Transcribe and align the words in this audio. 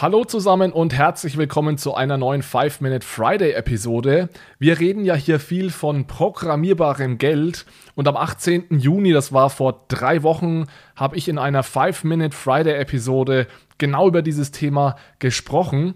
Hallo 0.00 0.24
zusammen 0.24 0.72
und 0.72 0.94
herzlich 0.94 1.36
willkommen 1.36 1.76
zu 1.76 1.94
einer 1.94 2.16
neuen 2.16 2.42
5-Minute 2.42 3.06
Friday 3.06 3.52
Episode. 3.52 4.30
Wir 4.58 4.80
reden 4.80 5.04
ja 5.04 5.14
hier 5.14 5.38
viel 5.38 5.68
von 5.68 6.06
programmierbarem 6.06 7.18
Geld 7.18 7.66
und 7.96 8.08
am 8.08 8.16
18. 8.16 8.78
Juni, 8.78 9.12
das 9.12 9.34
war 9.34 9.50
vor 9.50 9.84
drei 9.88 10.22
Wochen, 10.22 10.68
habe 10.96 11.18
ich 11.18 11.28
in 11.28 11.36
einer 11.36 11.62
5-Minute 11.62 12.34
Friday 12.34 12.80
Episode 12.80 13.46
genau 13.76 14.08
über 14.08 14.22
dieses 14.22 14.52
Thema 14.52 14.96
gesprochen. 15.18 15.92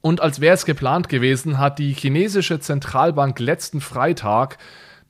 Und 0.00 0.22
als 0.22 0.40
wäre 0.40 0.54
es 0.54 0.64
geplant 0.64 1.10
gewesen, 1.10 1.58
hat 1.58 1.78
die 1.78 1.92
chinesische 1.92 2.58
Zentralbank 2.58 3.38
letzten 3.38 3.82
Freitag 3.82 4.56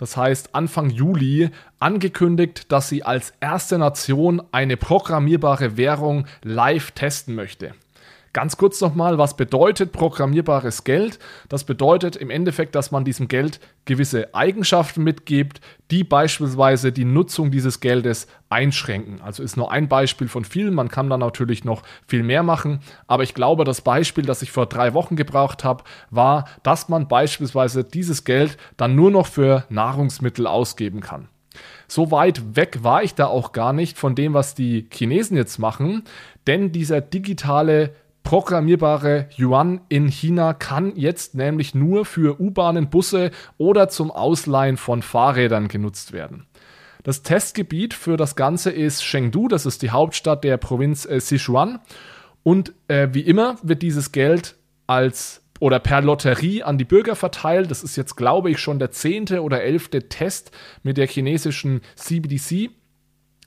das 0.01 0.17
heißt 0.17 0.55
Anfang 0.55 0.89
Juli, 0.89 1.51
angekündigt, 1.79 2.73
dass 2.73 2.89
sie 2.89 3.03
als 3.03 3.35
erste 3.39 3.77
Nation 3.77 4.41
eine 4.51 4.79
programmierbare 4.79 5.77
Währung 5.77 6.27
live 6.43 6.93
testen 6.93 7.35
möchte. 7.35 7.75
Ganz 8.33 8.57
kurz 8.57 8.81
nochmal, 8.81 9.19
was 9.19 9.37
bedeutet 9.37 9.91
programmierbares 9.91 10.85
Geld? 10.85 11.19
Das 11.49 11.65
bedeutet 11.65 12.15
im 12.15 12.31
Endeffekt, 12.31 12.77
dass 12.77 12.93
man 12.93 13.05
diesem 13.05 13.27
Geld 13.27 13.59
gewisse 13.87 14.33
Eigenschaften 14.37 15.03
mitgibt, 15.03 15.61
die 15.91 16.05
beispielsweise 16.05 16.93
die 16.93 17.05
Nutzung 17.05 17.51
dieses 17.51 17.81
Geldes 17.81 18.29
einschränken. 18.49 19.21
Also 19.21 19.43
ist 19.43 19.57
nur 19.57 19.73
ein 19.73 19.89
Beispiel 19.89 20.29
von 20.29 20.45
vielen, 20.45 20.75
man 20.75 20.89
kann 20.89 21.11
da 21.11 21.19
natürlich 21.19 21.65
noch 21.65 21.83
viel 22.07 22.23
mehr 22.23 22.45
machen, 22.45 22.79
aber 23.09 23.25
ich 23.25 23.35
glaube, 23.35 23.65
das 23.65 23.81
Beispiel, 23.81 24.25
das 24.25 24.43
ich 24.43 24.53
vor 24.53 24.67
drei 24.67 24.95
Wochen 24.95 25.17
gebraucht 25.17 25.65
habe, 25.65 25.83
war, 26.11 26.45
dass 26.63 26.89
man 26.89 27.09
beispielsweise 27.09 27.83
dieses 27.83 28.23
Geld 28.23 28.59
dann 28.77 28.95
nur 28.95 29.11
noch 29.11 29.27
für 29.27 29.65
Nahrungsmittel 29.71 30.47
ausgeben 30.47 31.01
kann. 31.01 31.29
So 31.89 32.13
weit 32.13 32.55
weg 32.55 32.85
war 32.85 33.03
ich 33.03 33.17
da 33.17 33.27
auch 33.27 33.51
gar 33.51 33.73
nicht 33.73 33.99
von 33.99 34.15
dem, 34.15 34.35
was 34.35 34.55
die 34.55 34.89
Chinesen 34.93 35.37
jetzt 35.37 35.59
machen, 35.59 36.05
denn 36.47 36.71
dieser 36.71 37.01
digitale 37.01 37.93
programmierbare 38.23 39.29
Yuan 39.37 39.81
in 39.89 40.09
China 40.09 40.55
kann 40.55 40.95
jetzt 40.97 41.35
nämlich 41.35 41.75
nur 41.75 42.05
für 42.05 42.41
U-Bahnen, 42.41 42.91
Busse 42.91 43.31
oder 43.59 43.89
zum 43.89 44.11
Ausleihen 44.11 44.77
von 44.77 45.03
Fahrrädern 45.03 45.69
genutzt 45.69 46.13
werden. 46.13 46.47
Das 47.03 47.23
Testgebiet 47.23 47.95
für 47.95 48.17
das 48.17 48.37
Ganze 48.37 48.71
ist 48.71 49.03
Chengdu, 49.03 49.49
das 49.49 49.65
ist 49.65 49.83
die 49.83 49.91
Hauptstadt 49.91 50.45
der 50.45 50.59
Provinz 50.59 51.07
äh, 51.07 51.21
Sichuan. 51.21 51.81
Und 52.43 52.73
äh, 52.89 53.09
wie 53.13 53.21
immer 53.21 53.57
wird 53.63 53.83
dieses 53.83 54.13
Geld 54.13 54.57
als 54.87 55.43
oder 55.61 55.79
per 55.79 56.01
Lotterie 56.01 56.63
an 56.63 56.79
die 56.79 56.85
Bürger 56.85 57.15
verteilt. 57.15 57.71
Das 57.71 57.83
ist 57.83 57.97
jetzt, 57.97 58.17
glaube 58.17 58.51
ich, 58.51 58.59
schon 58.59 58.79
der 58.79 58.91
zehnte 58.91 59.43
oder 59.43 59.63
elfte 59.63 60.09
Test 60.09 60.51
mit 60.83 60.97
der 60.97 61.07
chinesischen 61.07 61.83
CBDC. 61.97 62.71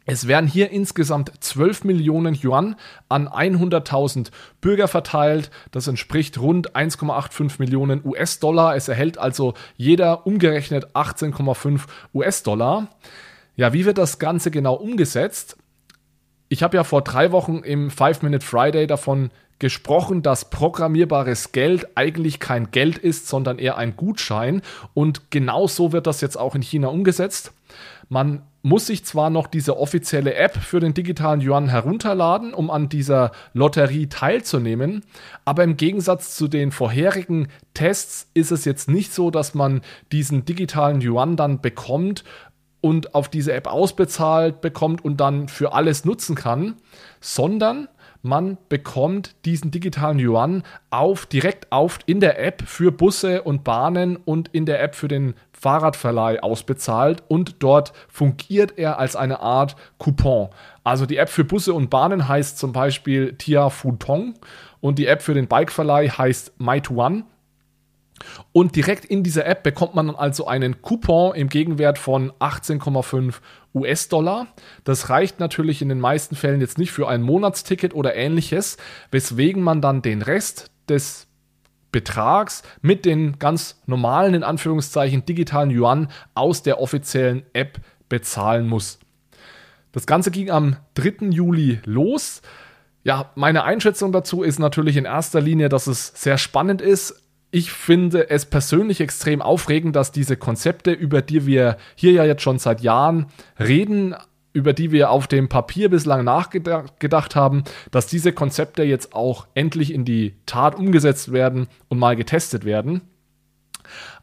Es 0.05 0.27
werden 0.27 0.47
hier 0.47 0.69
insgesamt 0.69 1.31
12 1.39 1.85
Millionen 1.85 2.35
Yuan 2.35 2.75
an 3.07 3.27
100.000 3.29 4.31
Bürger 4.59 4.89
verteilt. 4.89 5.49
Das 5.71 5.87
entspricht 5.87 6.39
rund 6.39 6.75
1,85 6.75 7.53
Millionen 7.59 8.01
US-Dollar. 8.03 8.75
Es 8.75 8.89
erhält 8.89 9.17
also 9.17 9.53
jeder 9.77 10.27
umgerechnet 10.27 10.87
18,5 10.93 11.81
US-Dollar. 12.13 12.89
Ja, 13.55 13.71
wie 13.71 13.85
wird 13.85 13.97
das 13.97 14.19
Ganze 14.19 14.51
genau 14.51 14.73
umgesetzt? 14.73 15.57
Ich 16.49 16.63
habe 16.63 16.75
ja 16.75 16.83
vor 16.83 17.01
drei 17.01 17.31
Wochen 17.31 17.59
im 17.59 17.89
Five 17.89 18.23
Minute 18.23 18.45
Friday 18.45 18.87
davon 18.87 19.31
gesprochen, 19.59 20.21
dass 20.21 20.49
programmierbares 20.49 21.53
Geld 21.53 21.87
eigentlich 21.95 22.41
kein 22.41 22.71
Geld 22.71 22.97
ist, 22.97 23.29
sondern 23.29 23.57
eher 23.57 23.77
ein 23.77 23.95
Gutschein. 23.95 24.61
Und 24.93 25.31
genau 25.31 25.67
so 25.67 25.93
wird 25.93 26.07
das 26.07 26.19
jetzt 26.19 26.37
auch 26.37 26.55
in 26.55 26.61
China 26.61 26.89
umgesetzt. 26.89 27.53
Man 28.09 28.41
muss 28.63 28.87
sich 28.87 29.03
zwar 29.05 29.29
noch 29.29 29.47
diese 29.47 29.77
offizielle 29.77 30.35
App 30.35 30.55
für 30.55 30.79
den 30.79 30.93
digitalen 30.93 31.41
Yuan 31.41 31.67
herunterladen, 31.67 32.53
um 32.53 32.71
an 32.71 32.87
dieser 32.87 33.31
Lotterie 33.53 34.07
teilzunehmen, 34.07 35.03
aber 35.45 35.65
im 35.65 35.75
Gegensatz 35.75 36.35
zu 36.35 36.47
den 36.47 36.71
vorherigen 36.71 37.49
Tests 37.73 38.29
ist 38.33 38.51
es 38.51 38.63
jetzt 38.63 38.89
nicht 38.89 39.13
so, 39.13 39.29
dass 39.31 39.53
man 39.53 39.81
diesen 40.13 40.45
digitalen 40.45 41.01
Yuan 41.01 41.35
dann 41.35 41.59
bekommt 41.59 42.23
und 42.79 43.15
auf 43.15 43.27
diese 43.27 43.53
App 43.53 43.67
ausbezahlt 43.67 44.61
bekommt 44.61 45.03
und 45.03 45.17
dann 45.17 45.49
für 45.49 45.73
alles 45.73 46.05
nutzen 46.05 46.35
kann, 46.35 46.75
sondern 47.19 47.89
man 48.21 48.57
bekommt 48.69 49.35
diesen 49.43 49.71
digitalen 49.71 50.19
Yuan 50.19 50.63
auf, 50.89 51.25
direkt 51.25 51.73
auf 51.73 51.99
in 52.05 52.21
der 52.21 52.41
App 52.41 52.63
für 52.65 52.93
Busse 52.93 53.43
und 53.43 53.65
Bahnen 53.65 54.15
und 54.15 54.47
in 54.53 54.65
der 54.65 54.81
App 54.81 54.95
für 54.95 55.09
den 55.09 55.33
Fahrradverleih 55.63 56.43
ausbezahlt 56.43 57.23
und 57.29 57.63
dort 57.63 57.93
fungiert 58.09 58.77
er 58.77 58.99
als 58.99 59.15
eine 59.15 59.39
Art 59.39 59.77
Coupon. 59.97 60.49
Also 60.83 61.05
die 61.05 61.15
App 61.15 61.29
für 61.29 61.45
Busse 61.45 61.73
und 61.73 61.89
Bahnen 61.89 62.27
heißt 62.27 62.57
zum 62.57 62.73
Beispiel 62.73 63.35
Tia 63.37 63.69
Futong 63.69 64.33
und 64.81 64.99
die 64.99 65.07
App 65.07 65.21
für 65.21 65.33
den 65.33 65.47
Bikeverleih 65.47 66.09
heißt 66.09 66.53
Maituan. 66.57 67.23
Und 68.51 68.75
direkt 68.75 69.05
in 69.05 69.23
dieser 69.23 69.45
App 69.45 69.63
bekommt 69.63 69.95
man 69.95 70.07
dann 70.07 70.15
also 70.17 70.47
einen 70.47 70.81
Coupon 70.81 71.33
im 71.33 71.47
Gegenwert 71.47 71.97
von 71.97 72.31
18,5 72.33 73.35
US-Dollar. 73.73 74.47
Das 74.83 75.09
reicht 75.09 75.39
natürlich 75.39 75.81
in 75.81 75.89
den 75.89 75.99
meisten 75.99 76.35
Fällen 76.35 76.59
jetzt 76.59 76.77
nicht 76.77 76.91
für 76.91 77.07
ein 77.07 77.21
Monatsticket 77.21 77.95
oder 77.95 78.15
ähnliches, 78.15 78.75
weswegen 79.11 79.63
man 79.63 79.81
dann 79.81 80.01
den 80.01 80.21
Rest 80.21 80.71
des 80.89 81.27
Betrags 81.93 82.63
mit 82.81 83.05
den 83.05 83.39
ganz 83.39 83.81
normalen, 83.85 84.33
in 84.33 84.43
Anführungszeichen, 84.43 85.25
digitalen 85.25 85.71
Yuan 85.71 86.09
aus 86.33 86.61
der 86.63 86.81
offiziellen 86.81 87.43
App 87.53 87.79
bezahlen 88.09 88.67
muss. 88.67 88.99
Das 89.93 90.05
Ganze 90.05 90.31
ging 90.31 90.51
am 90.51 90.75
3. 90.95 91.27
Juli 91.29 91.79
los. 91.85 92.41
Ja, 93.05 93.31
meine 93.35 93.63
Einschätzung 93.63 94.11
dazu 94.11 94.43
ist 94.43 94.59
natürlich 94.59 94.97
in 94.97 95.05
erster 95.05 95.39
Linie, 95.39 95.69
dass 95.69 95.87
es 95.87 96.07
sehr 96.15 96.37
spannend 96.37 96.81
ist. 96.81 97.23
Ich 97.51 97.71
finde 97.71 98.29
es 98.29 98.45
persönlich 98.45 98.99
extrem 98.99 99.41
aufregend, 99.41 99.95
dass 99.95 100.11
diese 100.11 100.35
Konzepte, 100.35 100.91
über 100.91 101.21
die 101.21 101.45
wir 101.45 101.77
hier 101.95 102.11
ja 102.11 102.25
jetzt 102.25 102.41
schon 102.41 102.57
seit 102.57 102.81
Jahren 102.81 103.27
reden, 103.59 104.15
über 104.53 104.73
die 104.73 104.91
wir 104.91 105.09
auf 105.09 105.27
dem 105.27 105.49
Papier 105.49 105.89
bislang 105.89 106.23
nachgedacht 106.23 107.35
haben, 107.35 107.63
dass 107.91 108.07
diese 108.07 108.31
Konzepte 108.31 108.83
jetzt 108.83 109.13
auch 109.13 109.47
endlich 109.55 109.93
in 109.93 110.05
die 110.05 110.35
Tat 110.45 110.75
umgesetzt 110.75 111.31
werden 111.31 111.67
und 111.89 111.99
mal 111.99 112.15
getestet 112.15 112.63
werden. 112.63 113.01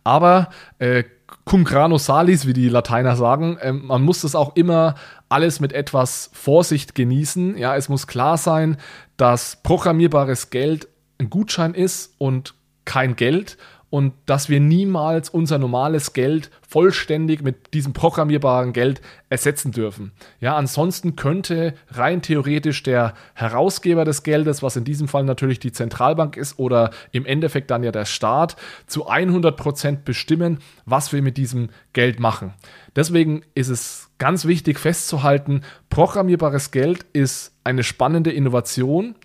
Aber 0.05 0.51
äh, 0.79 1.05
cum 1.45 1.65
grano 1.65 1.99
salis, 1.99 2.47
wie 2.47 2.53
die 2.53 2.69
Lateiner 2.69 3.17
sagen, 3.17 3.59
äh, 3.59 3.73
man 3.73 4.03
muss 4.03 4.23
das 4.23 4.35
auch 4.35 4.57
immer 4.57 4.95
alles 5.29 5.61
mit 5.61 5.73
etwas 5.73 6.31
Vorsicht 6.33 6.95
genießen. 6.95 7.57
Ja, 7.59 7.77
es 7.77 7.89
muss 7.89 8.07
klar 8.07 8.39
sein, 8.39 8.77
dass 9.17 9.57
programmierbares 9.63 10.51
Geld 10.51 10.89
ein 11.19 11.29
Gutschein 11.29 11.75
ist 11.75 12.15
und 12.19 12.55
kein 12.85 13.17
Geld 13.17 13.59
und 13.91 14.15
dass 14.27 14.49
wir 14.49 14.61
niemals 14.61 15.29
unser 15.29 15.59
normales 15.59 16.13
Geld 16.13 16.51
vollständig 16.67 17.43
mit 17.43 17.75
diesem 17.75 17.93
programmierbaren 17.93 18.73
Geld 18.73 19.01
ersetzen 19.29 19.73
dürfen. 19.73 20.13
Ja, 20.39 20.57
ansonsten 20.57 21.17
könnte 21.17 21.75
rein 21.89 22.23
theoretisch 22.23 22.85
der 22.85 23.15
Herausgeber 23.35 24.05
des 24.05 24.23
Geldes, 24.23 24.63
was 24.63 24.77
in 24.77 24.85
diesem 24.85 25.09
Fall 25.09 25.25
natürlich 25.25 25.59
die 25.59 25.73
Zentralbank 25.73 26.37
ist 26.37 26.59
oder 26.59 26.91
im 27.11 27.27
Endeffekt 27.27 27.71
dann 27.73 27.83
ja 27.83 27.91
der 27.91 28.05
Staat, 28.05 28.57
zu 28.87 29.09
100 29.09 29.57
Prozent 29.57 30.05
bestimmen, 30.05 30.59
was 30.87 31.13
wir 31.13 31.21
mit 31.21 31.37
diesem 31.37 31.71
Geld 31.93 32.21
machen. 32.21 32.55
Deswegen 32.95 33.43
ist 33.55 33.69
es 33.69 34.11
ganz 34.19 34.45
wichtig 34.45 34.79
festzuhalten, 34.79 35.63
programmierbares 35.89 36.71
Geld 36.71 37.05
ist 37.13 37.53
eine 37.65 37.83
spannende 37.83 38.31
Innovation, 38.31 39.17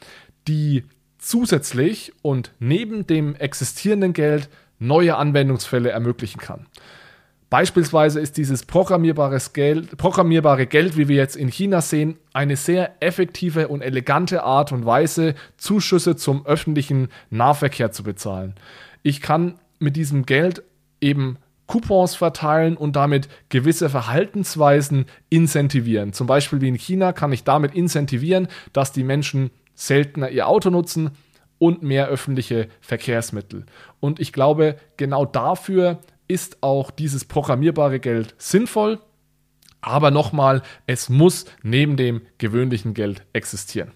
die 0.47 0.85
zusätzlich 1.25 2.13
und 2.21 2.51
neben 2.59 3.07
dem 3.07 3.35
existierenden 3.35 4.13
Geld 4.13 4.47
neue 4.77 5.15
Anwendungsfälle 5.17 5.89
ermöglichen 5.89 6.39
kann. 6.39 6.67
Beispielsweise 7.49 8.19
ist 8.19 8.37
dieses 8.37 8.63
programmierbares 8.63 9.53
Geld, 9.53 9.97
programmierbare 9.97 10.67
Geld, 10.67 10.97
wie 10.97 11.07
wir 11.07 11.15
jetzt 11.15 11.35
in 11.35 11.47
China 11.47 11.81
sehen, 11.81 12.17
eine 12.33 12.55
sehr 12.55 13.01
effektive 13.01 13.69
und 13.69 13.81
elegante 13.81 14.43
Art 14.43 14.71
und 14.71 14.85
Weise, 14.85 15.35
Zuschüsse 15.57 16.15
zum 16.15 16.45
öffentlichen 16.45 17.09
Nahverkehr 17.29 17.91
zu 17.91 18.03
bezahlen. 18.03 18.55
Ich 19.03 19.21
kann 19.21 19.55
mit 19.79 19.95
diesem 19.95 20.25
Geld 20.25 20.63
eben 21.01 21.37
Coupons 21.65 22.15
verteilen 22.15 22.77
und 22.77 22.95
damit 22.95 23.29
gewisse 23.49 23.89
Verhaltensweisen 23.89 25.05
incentivieren. 25.29 26.13
Zum 26.13 26.27
Beispiel 26.27 26.61
wie 26.61 26.67
in 26.67 26.75
China 26.75 27.13
kann 27.13 27.31
ich 27.31 27.43
damit 27.43 27.73
incentivieren, 27.73 28.47
dass 28.73 28.91
die 28.91 29.03
Menschen 29.03 29.49
seltener 29.75 30.29
ihr 30.29 30.47
Auto 30.47 30.69
nutzen 30.69 31.11
und 31.59 31.83
mehr 31.83 32.07
öffentliche 32.07 32.69
Verkehrsmittel. 32.81 33.65
Und 33.99 34.19
ich 34.19 34.33
glaube, 34.33 34.77
genau 34.97 35.25
dafür 35.25 35.99
ist 36.27 36.57
auch 36.61 36.91
dieses 36.91 37.25
programmierbare 37.25 37.99
Geld 37.99 38.35
sinnvoll. 38.37 38.99
Aber 39.81 40.09
nochmal, 40.09 40.63
es 40.87 41.09
muss 41.09 41.45
neben 41.61 41.95
dem 41.95 42.21
gewöhnlichen 42.39 42.95
Geld 42.95 43.21
existieren. 43.33 43.91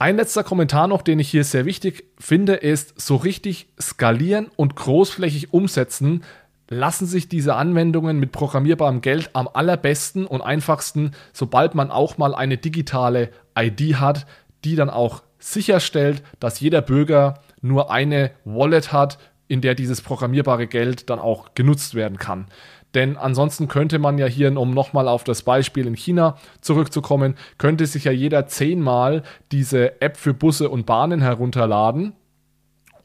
Ein 0.00 0.16
letzter 0.16 0.44
Kommentar 0.44 0.86
noch, 0.86 1.02
den 1.02 1.18
ich 1.18 1.28
hier 1.28 1.44
sehr 1.44 1.64
wichtig 1.64 2.04
finde, 2.18 2.54
ist, 2.54 3.00
so 3.00 3.16
richtig 3.16 3.68
skalieren 3.80 4.48
und 4.56 4.76
großflächig 4.76 5.52
umsetzen 5.52 6.24
lassen 6.68 7.06
sich 7.06 7.28
diese 7.28 7.54
Anwendungen 7.54 8.18
mit 8.18 8.32
programmierbarem 8.32 9.00
Geld 9.00 9.30
am 9.32 9.48
allerbesten 9.52 10.26
und 10.26 10.42
einfachsten, 10.42 11.12
sobald 11.32 11.74
man 11.74 11.90
auch 11.90 12.18
mal 12.18 12.34
eine 12.34 12.58
digitale 12.58 13.30
ID 13.58 13.96
hat, 13.96 14.26
die 14.64 14.76
dann 14.76 14.90
auch 14.90 15.22
sicherstellt, 15.38 16.22
dass 16.40 16.60
jeder 16.60 16.82
Bürger 16.82 17.34
nur 17.60 17.90
eine 17.90 18.32
Wallet 18.44 18.92
hat, 18.92 19.18
in 19.46 19.60
der 19.62 19.74
dieses 19.74 20.02
programmierbare 20.02 20.66
Geld 20.66 21.08
dann 21.08 21.18
auch 21.18 21.54
genutzt 21.54 21.94
werden 21.94 22.18
kann. 22.18 22.46
Denn 22.94 23.16
ansonsten 23.16 23.68
könnte 23.68 23.98
man 23.98 24.18
ja 24.18 24.26
hier, 24.26 24.56
um 24.58 24.72
nochmal 24.72 25.08
auf 25.08 25.24
das 25.24 25.42
Beispiel 25.42 25.86
in 25.86 25.94
China 25.94 26.36
zurückzukommen, 26.60 27.34
könnte 27.56 27.86
sich 27.86 28.04
ja 28.04 28.12
jeder 28.12 28.46
zehnmal 28.46 29.22
diese 29.52 30.00
App 30.00 30.16
für 30.16 30.34
Busse 30.34 30.68
und 30.70 30.86
Bahnen 30.86 31.20
herunterladen 31.20 32.14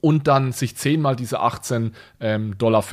und 0.03 0.27
dann 0.27 0.51
sich 0.51 0.75
zehnmal 0.75 1.15
diese 1.15 1.39
18,50 1.39 1.91
ähm, 2.19 2.57
Dollar 2.57 2.83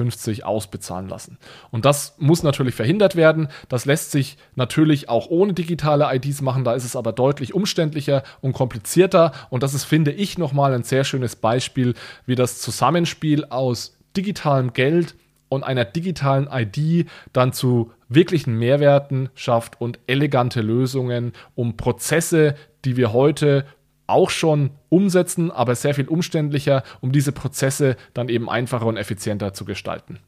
ausbezahlen 0.45 1.09
lassen. 1.09 1.39
Und 1.73 1.85
das 1.85 2.15
muss 2.19 2.45
natürlich 2.45 2.77
verhindert 2.77 3.17
werden. 3.17 3.49
Das 3.69 3.85
lässt 3.85 4.13
sich 4.13 4.39
natürlich 4.55 5.09
auch 5.09 5.29
ohne 5.29 5.53
digitale 5.53 6.09
IDs 6.15 6.41
machen. 6.41 6.63
Da 6.63 6.73
ist 6.75 6.85
es 6.85 6.95
aber 6.95 7.11
deutlich 7.11 7.53
umständlicher 7.53 8.23
und 8.43 8.53
komplizierter. 8.53 9.33
Und 9.51 9.65
das 9.65 9.75
ist, 9.75 9.83
finde 9.83 10.13
ich, 10.13 10.39
nochmal 10.39 10.73
ein 10.73 10.85
sehr 10.85 11.03
schönes 11.03 11.35
Beispiel, 11.35 11.95
wie 12.27 12.37
das 12.37 12.61
Zusammenspiel 12.61 13.45
aus 13.47 13.99
digitalem 14.17 14.73
Geld 14.73 15.17
und 15.49 15.65
einer 15.65 15.85
digitalen 15.85 16.49
ID 16.49 17.09
dann 17.33 17.53
zu 17.53 17.91
wirklichen 18.09 18.57
Mehrwerten 18.57 19.31
schafft 19.35 19.81
und 19.81 19.99
elegante 20.07 20.61
Lösungen, 20.61 21.33
um 21.57 21.77
Prozesse, 21.77 22.55
die 22.85 22.97
wir 22.97 23.13
heute 23.13 23.67
auch 24.11 24.31
schon 24.31 24.71
umsetzen, 24.89 25.51
aber 25.51 25.75
sehr 25.75 25.95
viel 25.95 26.09
umständlicher, 26.09 26.83
um 27.01 27.13
diese 27.13 27.33
Prozesse 27.33 27.97
dann 28.15 28.29
eben 28.29 28.51
einfacher 28.51 28.87
und 28.87 28.97
effizienter 28.97 29.53
zu 29.53 29.65
gestalten. 29.65 30.19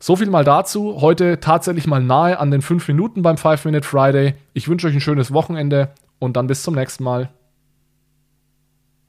So 0.00 0.14
viel 0.14 0.30
mal 0.30 0.44
dazu. 0.44 1.00
Heute 1.00 1.40
tatsächlich 1.40 1.86
mal 1.86 2.02
nahe 2.02 2.38
an 2.38 2.50
den 2.50 2.62
5 2.62 2.86
Minuten 2.88 3.22
beim 3.22 3.36
5 3.36 3.64
Minute 3.64 3.86
Friday. 3.86 4.34
Ich 4.52 4.68
wünsche 4.68 4.86
euch 4.86 4.94
ein 4.94 5.00
schönes 5.00 5.32
Wochenende 5.32 5.90
und 6.18 6.36
dann 6.36 6.46
bis 6.46 6.62
zum 6.62 6.74
nächsten 6.74 7.02
Mal. 7.02 7.30